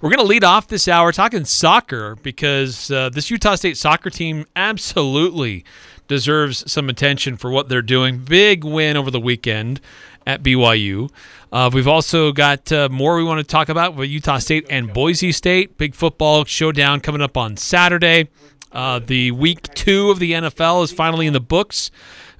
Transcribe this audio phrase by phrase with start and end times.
[0.00, 4.10] We're going to lead off this hour talking soccer because uh, this Utah State soccer
[4.10, 5.64] team absolutely
[6.06, 8.18] deserves some attention for what they're doing.
[8.18, 9.80] Big win over the weekend
[10.24, 11.10] at BYU.
[11.50, 14.92] Uh, we've also got uh, more we want to talk about with Utah State and
[14.92, 15.76] Boise State.
[15.78, 18.28] Big football showdown coming up on Saturday.
[18.70, 21.90] Uh, the week two of the NFL is finally in the books.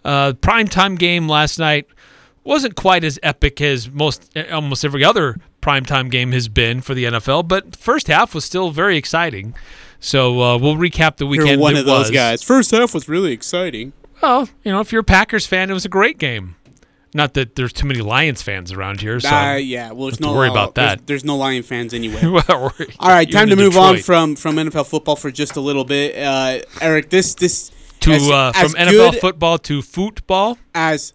[0.05, 1.89] Uh, primetime game last night
[2.45, 5.35] wasn't quite as epic as most almost every other
[5.69, 9.55] primetime game has been for the NFL, but first half was still very exciting.
[10.01, 11.51] So uh, we'll recap the weekend.
[11.51, 12.11] You're one of those was.
[12.11, 12.43] guys.
[12.43, 13.93] First half was really exciting.
[14.23, 16.57] Well, you know, if you're a Packers fan, it was a great game.
[17.15, 20.35] Not that there's too many Lions fans around here, so Uh, yeah, well, there's no
[20.35, 21.07] worry about that.
[21.07, 22.21] There's, no Lion fans anyway.
[22.27, 25.85] well, All right, time to move on from from NFL football for just a little
[25.85, 26.17] bit.
[26.17, 30.59] Uh, Eric, this this to as, uh, as from NFL good football to football.
[30.75, 31.15] as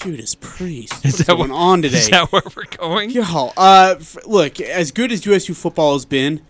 [0.00, 0.92] Judas Priest.
[1.04, 1.98] Is What's that going what- on today?
[1.98, 3.10] Is that where we're going?
[3.10, 3.22] Yo,
[3.56, 6.40] uh, f- look, as good as USU football has been,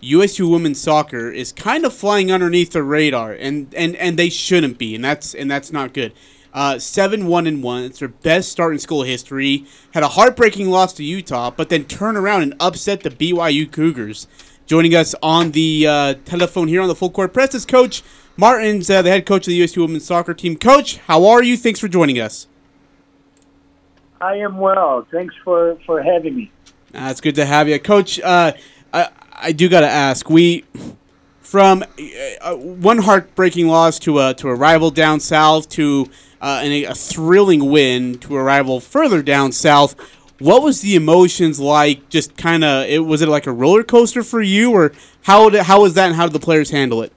[0.00, 4.78] USU women's soccer is kind of flying underneath the radar, and, and, and they shouldn't
[4.78, 6.12] be, and that's and that's not good.
[6.52, 7.84] Uh, seven one and one.
[7.84, 9.66] It's their best start in school history.
[9.92, 14.26] Had a heartbreaking loss to Utah, but then turn around and upset the BYU Cougars.
[14.66, 18.02] Joining us on the uh, telephone here on the full court press is Coach
[18.36, 20.56] Martins, uh, the head coach of the USU women's soccer team.
[20.56, 21.56] Coach, how are you?
[21.56, 22.46] Thanks for joining us.
[24.20, 25.06] I am well.
[25.10, 26.52] Thanks for, for having me.
[26.94, 28.20] Uh, it's good to have you, Coach.
[28.20, 28.52] Uh,
[28.92, 29.08] I
[29.42, 30.28] I do got to ask.
[30.28, 30.64] We
[31.40, 31.84] from
[32.42, 36.94] uh, one heartbreaking loss to a to a rival down south to uh, and a,
[36.94, 39.94] thrilling win to a rival further down south.
[40.38, 42.08] What was the emotions like?
[42.08, 45.62] Just kind of, it was it like a roller coaster for you, or how did,
[45.62, 47.12] how was that, and how did the players handle it?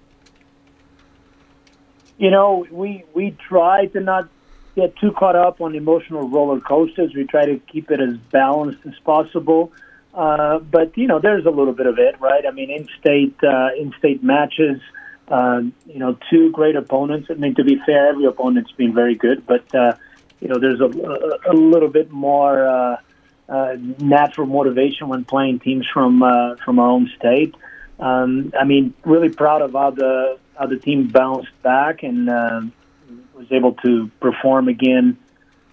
[2.18, 4.30] You know, we we try to not
[4.76, 7.14] get too caught up on emotional roller coasters.
[7.16, 9.72] We try to keep it as balanced as possible.
[10.14, 12.46] Uh, but you know, there's a little bit of it, right?
[12.46, 14.80] I mean, in-state uh, in-state matches.
[15.28, 17.30] Uh, you know, two great opponents.
[17.32, 19.94] I mean, to be fair, every opponent's been very good, but uh,
[20.42, 22.98] you know, there's a, a, little bit more uh,
[23.48, 27.56] uh, natural motivation when playing teams from uh, from our own state.
[28.00, 32.62] Um, I mean, really proud of how the how the team bounced back and uh,
[33.36, 35.18] was able to perform again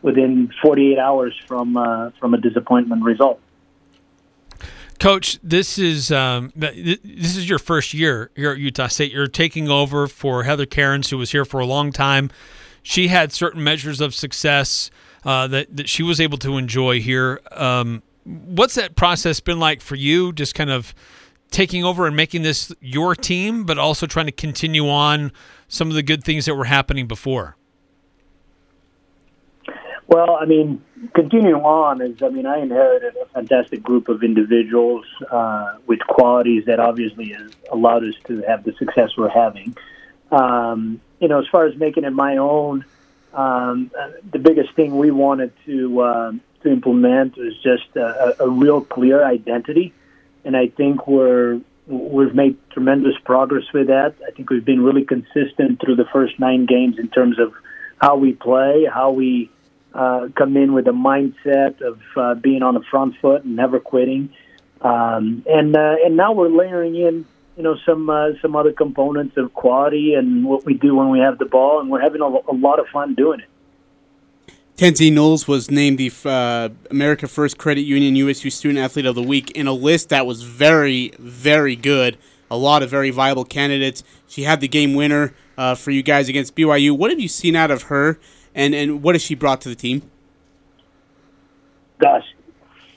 [0.02, 3.40] within 48 hours from uh, from a disappointment result.
[4.98, 9.12] Coach, this is um, this is your first year here at Utah State.
[9.12, 12.30] You're taking over for Heather Cairns, who was here for a long time.
[12.82, 14.90] She had certain measures of success
[15.24, 17.40] uh, that that she was able to enjoy here.
[17.52, 20.32] Um, what's that process been like for you?
[20.34, 20.94] Just kind of
[21.50, 25.32] taking over and making this your team, but also trying to continue on
[25.68, 27.56] some of the good things that were happening before.
[30.06, 30.82] Well, I mean,
[31.14, 36.64] continuing on is, I mean, I inherited a fantastic group of individuals uh, with qualities
[36.66, 39.76] that obviously has allowed us to have the success we're having.
[40.32, 42.84] Um, you know, as far as making it my own,
[43.34, 43.92] um,
[44.32, 46.32] the biggest thing we wanted to uh,
[46.62, 49.94] to implement was just a, a real clear identity,
[50.44, 54.14] and I think we're we've made tremendous progress with that.
[54.26, 57.52] I think we've been really consistent through the first nine games in terms of
[58.00, 59.50] how we play, how we
[59.92, 63.80] uh, come in with a mindset of uh, being on the front foot and never
[63.80, 64.32] quitting.
[64.80, 69.36] Um, and uh, and now we're layering in, you know, some uh, some other components
[69.36, 72.24] of quality and what we do when we have the ball, and we're having a,
[72.24, 73.49] a lot of fun doing it.
[74.80, 79.22] Kenzie Knowles was named the uh, America First Credit Union USU Student Athlete of the
[79.22, 82.16] Week in a list that was very, very good.
[82.50, 84.02] A lot of very viable candidates.
[84.26, 86.96] She had the game winner uh, for you guys against BYU.
[86.96, 88.18] What have you seen out of her,
[88.54, 90.00] and, and what has she brought to the team?
[91.98, 92.24] Gosh,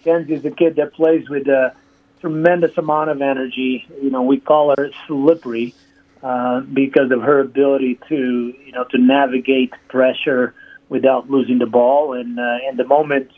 [0.05, 1.75] Kenzie's a kid that plays with a
[2.21, 3.85] tremendous amount of energy.
[4.01, 5.75] You know, we call her slippery
[6.23, 10.53] uh, because of her ability to, you know, to navigate pressure
[10.93, 12.13] without losing the ball.
[12.13, 13.31] And uh, and the moment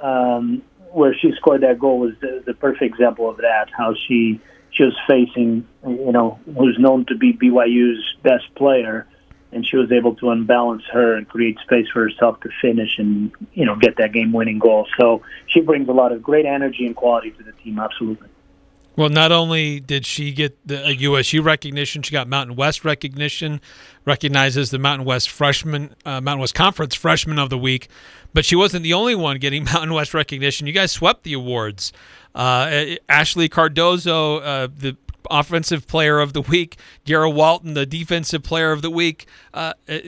[0.00, 3.66] um, where she scored that goal was the, the perfect example of that.
[3.70, 9.06] How she she was facing, you know, who's known to be BYU's best player,
[9.52, 13.30] and she was able to unbalance her and create space for herself to finish and
[13.52, 14.88] you know get that game-winning goal.
[14.98, 17.78] So she brings a lot of great energy and quality to the team.
[17.78, 18.28] Absolutely.
[18.96, 23.60] Well, not only did she get the a USU recognition, she got Mountain West recognition,
[24.06, 27.88] recognizes the Mountain West freshman, uh, Mountain West Conference Freshman of the Week.
[28.32, 30.66] But she wasn't the only one getting Mountain West recognition.
[30.66, 31.92] You guys swept the awards.
[32.34, 34.96] Uh, Ashley Cardozo, uh, the
[35.30, 39.26] offensive player of the week, Garrett Walton, the defensive player of the week.
[39.52, 39.98] Uh, uh,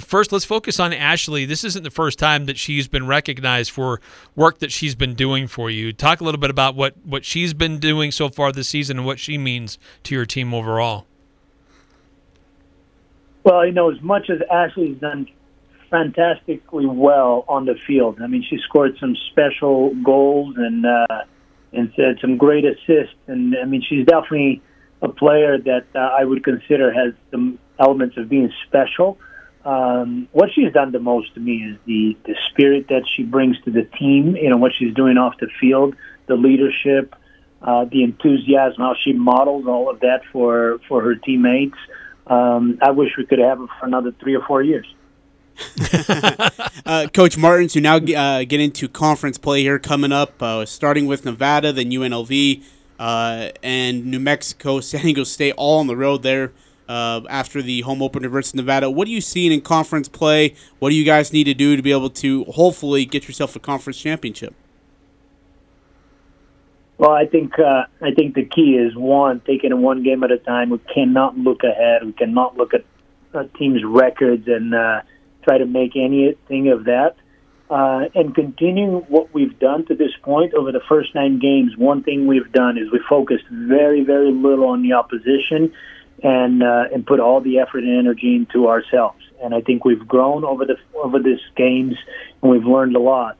[0.00, 1.44] first, let's focus on Ashley.
[1.44, 4.00] This isn't the first time that she's been recognized for
[4.34, 5.92] work that she's been doing for you.
[5.92, 9.06] Talk a little bit about what, what she's been doing so far this season and
[9.06, 11.06] what she means to your team overall.
[13.44, 15.28] Well, you know, as much as Ashley's done
[15.90, 18.18] fantastically well on the field.
[18.22, 21.06] I mean, she scored some special goals and uh,
[21.76, 23.14] and said some great assists.
[23.26, 24.62] And I mean, she's definitely
[25.02, 29.18] a player that uh, I would consider has some elements of being special.
[29.64, 33.60] Um, what she's done the most to me is the the spirit that she brings
[33.64, 34.36] to the team.
[34.36, 35.96] You know what she's doing off the field,
[36.26, 37.14] the leadership,
[37.62, 41.78] uh, the enthusiasm, how she models all of that for for her teammates.
[42.28, 44.86] Um, I wish we could have her for another three or four years.
[46.86, 51.06] uh, Coach Martins, who now uh, get into conference play here coming up, uh, starting
[51.06, 52.62] with Nevada, then UNLV,
[52.98, 56.52] uh, and New Mexico, San Diego State, all on the road there
[56.88, 58.90] uh, after the home opener versus Nevada.
[58.90, 60.54] What are you seeing in conference play?
[60.78, 63.58] What do you guys need to do to be able to hopefully get yourself a
[63.58, 64.54] conference championship?
[66.98, 70.30] Well, I think uh, I think the key is one taking it one game at
[70.30, 70.70] a time.
[70.70, 72.04] We cannot look ahead.
[72.04, 72.84] We cannot look at
[73.34, 74.74] a teams' records and
[75.46, 77.16] try to make anything of that.
[77.68, 82.02] Uh, and continuing what we've done to this point over the first nine games, one
[82.02, 85.72] thing we've done is we focused very, very little on the opposition
[86.22, 89.22] and uh, and put all the effort and energy into ourselves.
[89.42, 91.96] And I think we've grown over the over these games,
[92.40, 93.36] and we've learned a lot.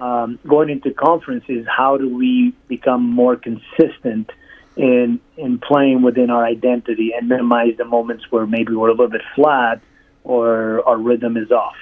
[0.00, 4.30] Um, going into conferences, how do we become more consistent
[4.76, 9.08] in in playing within our identity and minimize the moments where maybe we're a little
[9.08, 9.80] bit flat
[10.24, 11.76] or our rhythm is off.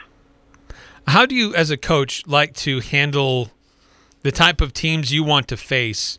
[1.07, 3.51] How do you, as a coach, like to handle
[4.23, 6.19] the type of teams you want to face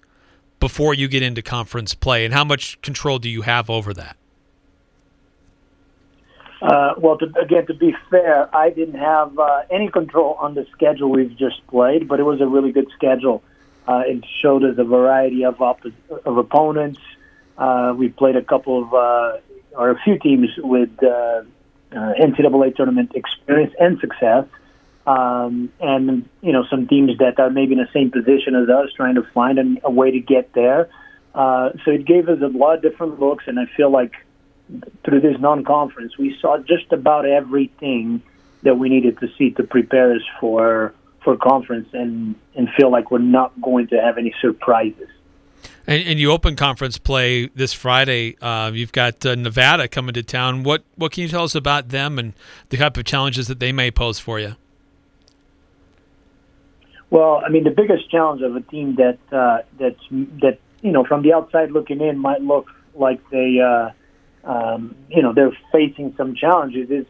[0.60, 4.18] before you get into conference play, and how much control do you have over that?
[6.62, 10.68] Uh, well, to, again, to be fair, I didn't have uh, any control on the
[10.72, 13.42] schedule we've just played, but it was a really good schedule.
[13.88, 15.86] Uh, it showed us a variety of op-
[16.26, 17.00] of opponents.
[17.58, 19.38] Uh, we played a couple of uh,
[19.76, 20.92] or a few teams with
[21.92, 24.46] uh, NCAA tournament experience and success.
[25.06, 28.94] Um, and you know some teams that are maybe in the same position as us,
[28.96, 30.90] trying to find a, a way to get there.
[31.34, 34.14] Uh, so it gave us a lot of different looks, and I feel like
[35.04, 38.22] through this non-conference, we saw just about everything
[38.64, 40.94] that we needed to see to prepare us for
[41.24, 45.10] for conference, and and feel like we're not going to have any surprises.
[45.92, 48.38] And, and, you open conference play this Friday.
[48.42, 50.64] Uh, you've got uh, Nevada coming to town.
[50.64, 52.32] What what can you tell us about them and
[52.70, 54.56] the type of challenges that they may pose for you?
[57.10, 60.00] Well, I mean, the biggest challenge of a team that uh, that's
[60.42, 63.90] that you know from the outside looking in might look like they uh,
[64.50, 67.06] um, you know they're facing some challenges is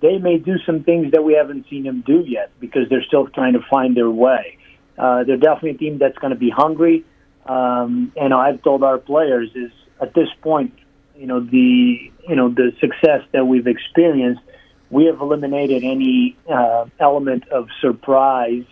[0.00, 3.26] they may do some things that we haven't seen them do yet because they're still
[3.26, 4.56] trying to find their way.
[4.96, 7.04] Uh, they're definitely a team that's going to be hungry
[7.48, 10.74] um, and I've told our players is at this point,
[11.16, 14.42] you know, the you know the success that we've experienced,
[14.90, 18.64] we have eliminated any uh, element of surprise.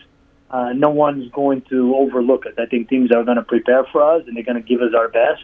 [0.49, 2.53] Uh, no one's going to overlook it.
[2.57, 4.93] I think teams are going to prepare for us, and they're going to give us
[4.95, 5.43] our best.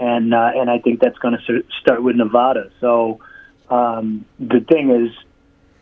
[0.00, 2.70] And uh, and I think that's going to start with Nevada.
[2.80, 3.20] So
[3.68, 5.10] um, the thing is,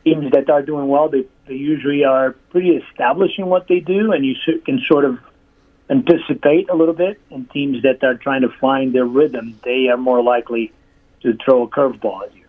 [0.03, 4.13] teams that are doing well, they, they usually are pretty established in what they do,
[4.13, 4.35] and you
[4.65, 5.19] can sort of
[5.89, 9.97] anticipate a little bit, and teams that are trying to find their rhythm, they are
[9.97, 10.73] more likely
[11.23, 12.45] to throw a curveball at you.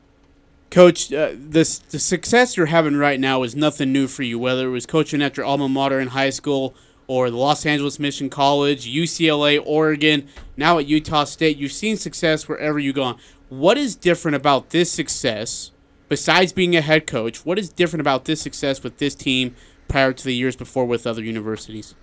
[0.69, 4.37] Coach, uh, the the success you're having right now is nothing new for you.
[4.37, 6.75] Whether it was coaching at your alma mater in high school,
[7.07, 12.47] or the Los Angeles Mission College, UCLA, Oregon, now at Utah State, you've seen success
[12.47, 13.17] wherever you've gone.
[13.49, 15.71] What is different about this success,
[16.09, 17.45] besides being a head coach?
[17.45, 19.55] What is different about this success with this team
[19.87, 21.95] prior to the years before with other universities?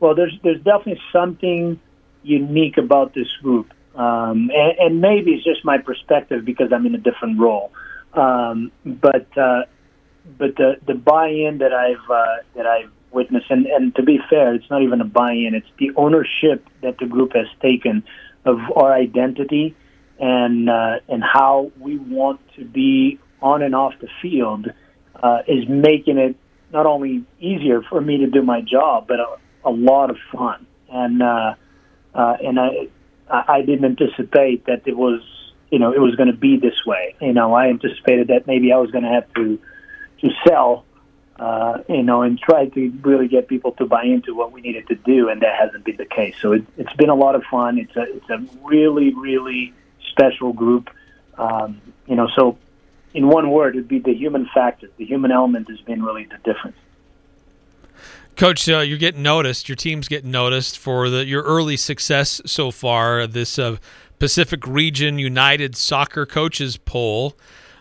[0.00, 1.80] Well, there's there's definitely something
[2.22, 6.94] unique about this group, um, and, and, maybe it's just my perspective because I'm in
[6.94, 7.72] a different role.
[8.12, 9.62] Um, but uh,
[10.38, 14.54] but the the buy-in that I've uh, that I've witnessed, and, and to be fair,
[14.54, 18.04] it's not even a buy-in; it's the ownership that the group has taken
[18.44, 19.74] of our identity
[20.18, 24.66] and uh, and how we want to be on and off the field
[25.22, 26.36] uh, is making it
[26.72, 29.18] not only easier for me to do my job, but
[29.64, 31.54] a lot of fun, and uh,
[32.14, 32.88] uh, and I
[33.30, 35.20] I didn't anticipate that it was
[35.70, 37.14] you know it was going to be this way.
[37.20, 39.58] You know, I anticipated that maybe I was going to have to
[40.20, 40.84] to sell
[41.38, 44.88] uh, you know, and try to really get people to buy into what we needed
[44.88, 46.34] to do, and that hasn't been the case.
[46.40, 47.78] So it, it's been a lot of fun.
[47.78, 49.72] It's a it's a really really
[50.10, 50.90] special group.
[51.36, 52.58] Um, you know, so
[53.14, 54.88] in one word, it'd be the human factor.
[54.96, 56.76] The human element has been really the difference.
[58.38, 59.68] Coach, uh, you're getting noticed.
[59.68, 63.26] Your team's getting noticed for the your early success so far.
[63.26, 63.78] This uh,
[64.20, 67.36] Pacific Region United Soccer Coaches Poll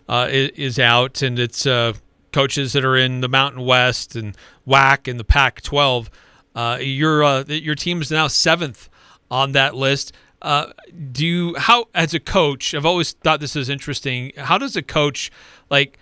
[0.10, 1.94] uh, is out, and it's uh,
[2.32, 4.36] coaches that are in the Mountain West and
[4.68, 6.08] WAC and the Pac-12.
[6.56, 8.90] Uh, your uh, your team is now seventh
[9.30, 10.12] on that list.
[10.42, 10.72] Uh,
[11.12, 12.74] do you how as a coach?
[12.74, 14.32] I've always thought this is interesting.
[14.36, 15.30] How does a coach
[15.70, 16.00] like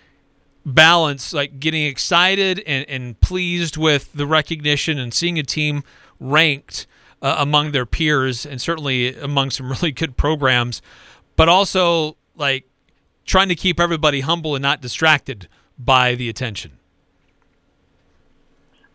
[0.66, 5.82] balance like getting excited and, and pleased with the recognition and seeing a team
[6.20, 6.86] ranked
[7.22, 10.82] uh, among their peers and certainly among some really good programs,
[11.36, 12.68] but also like
[13.24, 16.72] trying to keep everybody humble and not distracted by the attention?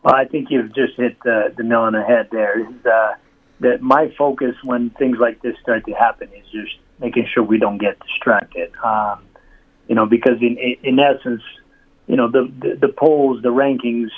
[0.04, 2.60] Well, I think you've just hit the, the nail on the head there.
[2.60, 3.14] Is, uh,
[3.62, 7.60] that my focus when things like this start to happen is just making sure we
[7.60, 8.72] don't get distracted.
[8.84, 9.22] Um,
[9.88, 11.44] you know, because in in essence,
[12.12, 14.10] you know, the, the the polls, the rankings,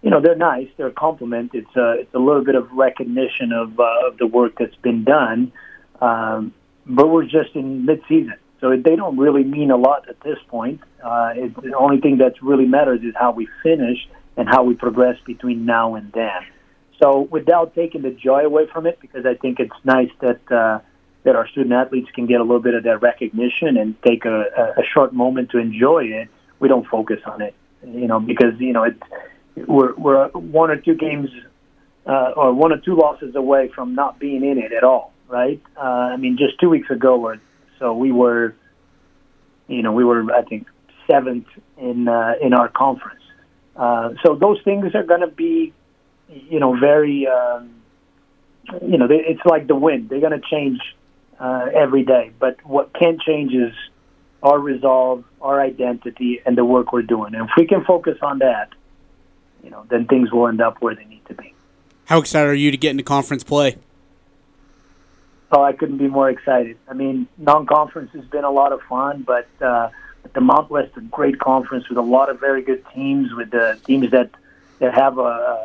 [0.00, 0.68] you know, they're nice.
[0.76, 1.50] They're a compliment.
[1.54, 5.02] It's a it's a little bit of recognition of uh, of the work that's been
[5.02, 5.50] done.
[6.00, 6.54] Um,
[6.86, 8.34] but we're just in mid season.
[8.60, 10.82] So they don't really mean a lot at this point.
[11.02, 13.98] Uh, it, the only thing that really matters is how we finish
[14.36, 16.46] and how we progress between now and then.
[17.02, 20.78] So without taking the joy away from it, because I think it's nice that uh,
[21.24, 24.74] that our student athletes can get a little bit of that recognition and take a,
[24.78, 26.28] a short moment to enjoy it.
[26.62, 29.02] We don't focus on it, you know, because you know it's
[29.56, 31.28] we're we're one or two games
[32.06, 35.60] uh, or one or two losses away from not being in it at all, right?
[35.76, 35.80] Uh,
[36.14, 37.40] I mean, just two weeks ago, we're
[37.80, 38.54] so we were,
[39.66, 40.68] you know, we were I think
[41.10, 43.24] seventh in uh, in our conference.
[43.74, 45.72] Uh, so those things are going to be,
[46.28, 47.70] you know, very, um,
[48.86, 50.10] you know, they, it's like the wind.
[50.10, 50.78] They're going to change
[51.40, 52.30] uh, every day.
[52.38, 53.72] But what can change is
[54.42, 57.34] our resolve, our identity, and the work we're doing.
[57.34, 58.70] And if we can focus on that,
[59.62, 61.54] you know, then things will end up where they need to be.
[62.06, 63.76] How excited are you to get into conference play?
[65.52, 66.78] oh, I couldn't be more excited.
[66.88, 69.90] I mean, non-conference has been a lot of fun, but uh,
[70.32, 73.50] the Mount West, is a great conference with a lot of very good teams, with
[73.50, 74.30] the teams that
[74.78, 75.58] that have uh,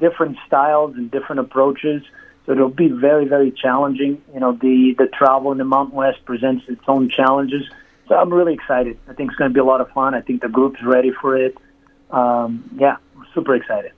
[0.00, 2.02] different styles and different approaches.
[2.44, 4.22] So it'll be very, very challenging.
[4.32, 7.68] You know, the the travel in the Mountain West presents its own challenges.
[8.08, 8.98] So I'm really excited.
[9.08, 10.14] I think it's going to be a lot of fun.
[10.14, 11.56] I think the group's ready for it.
[12.10, 12.96] Um, yeah,
[13.34, 13.92] super excited.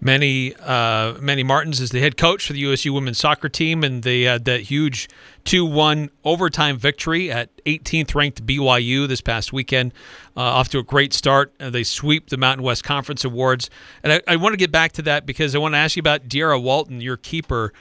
[0.00, 4.02] Manny uh, Manny Martins is the head coach for the USU women's soccer team, and
[4.02, 5.08] they had that huge
[5.44, 9.94] two-one overtime victory at 18th ranked BYU this past weekend.
[10.36, 11.54] Uh, off to a great start.
[11.58, 13.70] Uh, they sweep the Mountain West Conference Awards,
[14.02, 16.00] and I, I, want to get back to that because I want to ask you
[16.00, 17.72] about De'Ara Walton, your keeper.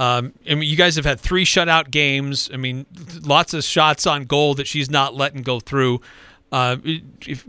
[0.00, 2.48] Um, I mean, you guys have had three shutout games.
[2.54, 2.86] I mean,
[3.22, 6.00] lots of shots on goal that she's not letting go through.
[6.50, 6.78] Uh,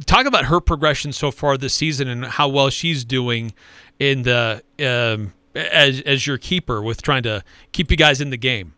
[0.05, 3.53] talk about her progression so far this season and how well she's doing
[3.99, 7.41] in the um, as as your keeper with trying to
[7.71, 8.73] keep you guys in the game?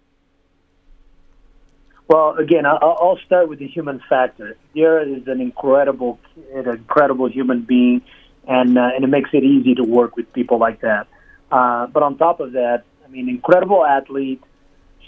[2.08, 4.56] Well, again, I'll start with the human factor.
[4.75, 6.20] De'Ara is an incredible,
[6.53, 8.03] an incredible human being,
[8.48, 11.08] and uh, and it makes it easy to work with people like that.
[11.51, 14.41] Uh, but on top of that, mean, incredible athlete.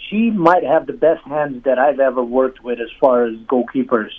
[0.08, 4.10] She might have the best hands that I've ever worked with as far as goalkeepers,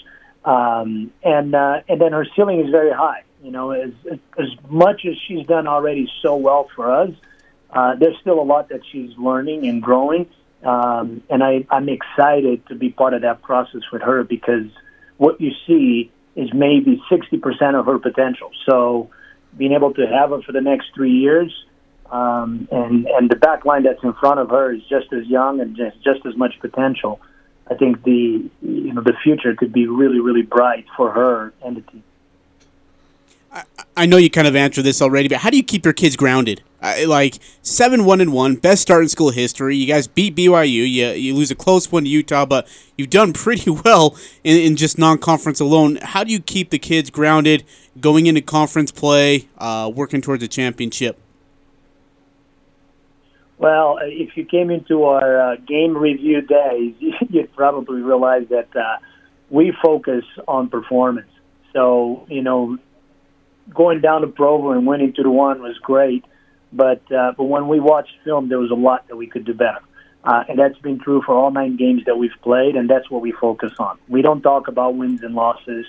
[0.43, 3.23] um, and uh, and then her ceiling is very high.
[3.41, 3.91] You know, as
[4.37, 7.11] as much as she's done already so well for us,
[7.69, 10.27] uh, there's still a lot that she's learning and growing.
[10.63, 14.65] Um, and I, I'm excited to be part of that process with her because
[15.17, 18.51] what you see is maybe 60% of her potential.
[18.65, 19.09] So
[19.55, 21.53] being able to have her for the next three years,
[22.11, 25.59] um, and and the back line that's in front of her is just as young
[25.59, 27.19] and just just as much potential.
[27.69, 31.77] I think the you know the future could be really really bright for her and
[31.77, 32.03] the team.
[33.95, 36.15] I know you kind of answered this already, but how do you keep your kids
[36.15, 36.61] grounded?
[37.07, 39.75] like seven one and one, best start in school history.
[39.75, 40.67] You guys beat BYU.
[40.67, 44.75] You you lose a close one to Utah, but you've done pretty well in, in
[44.75, 45.97] just non conference alone.
[46.01, 47.63] How do you keep the kids grounded
[47.99, 51.19] going into conference play, uh, working towards a championship?
[53.57, 56.93] Well, if you came into our uh, game review days,
[57.29, 58.97] you'd probably realize that uh,
[59.49, 61.31] we focus on performance.
[61.73, 62.77] So you know,
[63.73, 66.23] going down to Provo and winning two to one was great,
[66.71, 69.53] but uh, but when we watched film, there was a lot that we could do
[69.53, 69.81] better,
[70.23, 73.21] uh, and that's been true for all nine games that we've played, and that's what
[73.21, 73.97] we focus on.
[74.07, 75.85] We don't talk about wins and losses.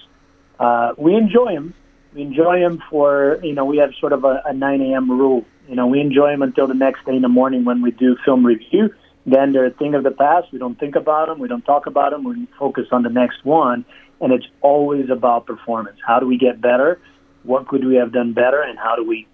[0.58, 1.74] Uh, we enjoy them,
[2.14, 5.10] We enjoy them for you know we have sort of a, a 9 a.m.
[5.10, 5.44] rule.
[5.68, 8.16] You know we enjoy them until the next day in the morning when we do
[8.24, 8.90] film review.
[9.26, 10.50] Then they're a thing of the past.
[10.52, 11.38] We don't think about them.
[11.38, 12.24] We don't talk about them.
[12.24, 13.84] We focus on the next one.
[14.20, 15.98] And it's always about performance.
[16.04, 16.98] How do we get better?
[17.42, 18.62] What could we have done better?
[18.62, 19.28] And how do we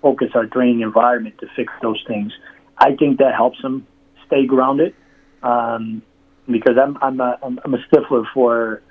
[0.00, 2.32] focus our training environment to fix those things?
[2.78, 3.86] I think that helps them
[4.26, 4.94] stay grounded
[5.42, 6.02] um,
[6.46, 8.82] because I'm I'm a, I'm a stiffler for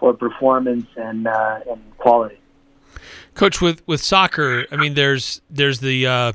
[0.00, 2.40] for performance and uh, and quality.
[3.36, 6.32] Coach, with with soccer, I mean, there's there's the uh,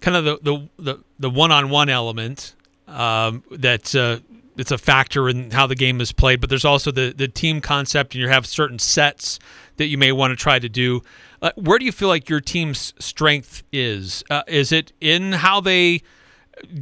[0.00, 2.54] kind of the the the, the one-on-one element
[2.88, 4.20] um, that uh,
[4.56, 7.60] it's a factor in how the game is played, but there's also the the team
[7.60, 9.38] concept, and you have certain sets
[9.76, 11.02] that you may want to try to do.
[11.42, 14.24] Uh, where do you feel like your team's strength is?
[14.30, 16.02] Uh, is it in how they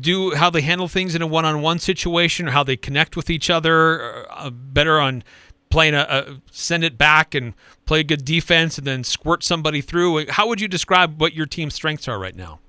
[0.00, 3.50] do how they handle things in a one-on-one situation, or how they connect with each
[3.50, 5.24] other, uh, better on
[5.70, 7.54] playing a, a, send it back and
[7.86, 10.26] play good defense and then squirt somebody through.
[10.28, 12.60] How would you describe what your team's strengths are right now?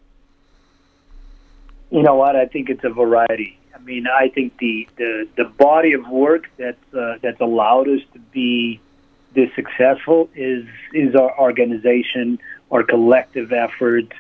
[1.92, 2.36] You know what?
[2.36, 3.58] I think it's a variety.
[3.74, 8.02] I mean, I think the the, the body of work that's uh, that's allowed us
[8.14, 8.80] to be
[9.34, 12.40] this successful is is our organization,
[12.72, 14.14] our collective effort,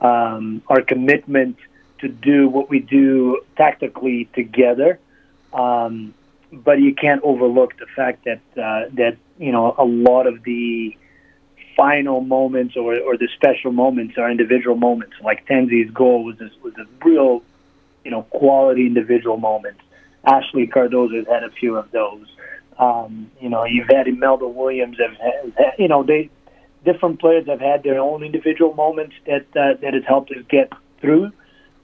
[0.00, 1.56] um, our commitment
[2.00, 4.98] to do what we do tactically together.
[5.52, 6.14] Um,
[6.64, 10.96] but you can't overlook the fact that uh, that you know a lot of the
[11.76, 15.14] final moments or, or the special moments are individual moments.
[15.22, 17.42] Like Kenzie's goal was a, was a real,
[18.02, 19.76] you know, quality individual moment.
[20.24, 22.26] Ashley Cardozo has had a few of those.
[22.78, 24.96] Um, you know, you've had Imelda Williams.
[24.98, 26.30] Have, you know, they
[26.84, 30.72] different players have had their own individual moments that uh, that has helped us get
[31.00, 31.32] through.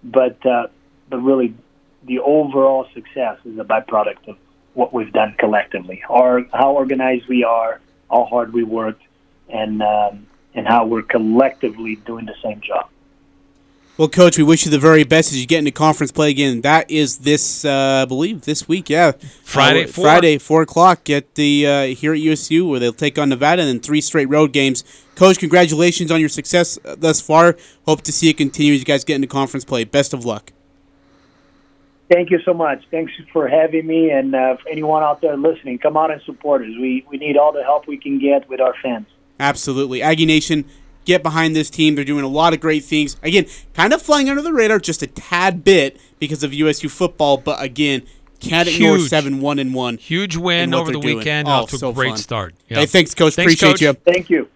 [0.02, 0.69] But uh,
[1.09, 1.55] but really,
[2.05, 4.37] the overall success is a byproduct of
[4.75, 9.02] what we've done collectively, or how organized we are, how hard we worked,
[9.49, 12.88] and um, and how we're collectively doing the same job.
[13.99, 16.62] Well, coach, we wish you the very best as you get into conference play again.
[16.62, 18.88] That is this, uh, I believe, this week.
[18.88, 19.12] Yeah,
[19.45, 21.11] Friday, uh, Friday, four o'clock.
[21.11, 24.31] at the uh, here at USU where they'll take on Nevada, and then three straight
[24.31, 24.83] road games.
[25.14, 27.57] Coach, congratulations on your success uh, thus far.
[27.85, 29.85] Hope to see it continue as you guys get into conference play.
[29.85, 30.52] Best of luck.
[32.12, 32.83] Thank you so much.
[32.90, 36.68] Thanks for having me, and uh, anyone out there listening, come out and support us.
[36.68, 39.07] We we need all the help we can get with our fans.
[39.40, 40.03] Absolutely.
[40.03, 40.64] Aggie Nation,
[41.05, 41.94] get behind this team.
[41.94, 43.16] They're doing a lot of great things.
[43.22, 47.38] Again, kind of flying under the radar just a tad bit because of USU football,
[47.38, 48.03] but again,
[48.40, 49.09] can't ignore Huge.
[49.09, 49.96] seven one and one.
[49.96, 51.16] Huge win over the doing.
[51.18, 51.48] weekend.
[51.48, 52.18] Oh, off to so a great fun.
[52.18, 52.55] start.
[52.66, 53.35] Hey, thanks, coach.
[53.37, 53.81] Thanks, Appreciate Coach.
[53.81, 54.12] you.
[54.12, 54.48] Thank you.